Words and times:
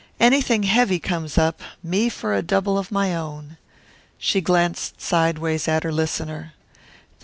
Anything 0.19 0.63
heavy 0.63 0.97
comes 0.97 1.37
up 1.37 1.61
me 1.83 2.09
for 2.09 2.33
a 2.33 2.41
double 2.41 2.75
of 2.75 2.91
my 2.91 3.13
own." 3.15 3.57
She 4.17 4.41
glanced 4.41 4.99
sidewise 4.99 5.67
at 5.67 5.83
her 5.83 5.91
listener. 5.93 6.53